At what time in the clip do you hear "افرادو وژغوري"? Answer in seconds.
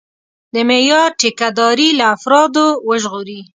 2.15-3.41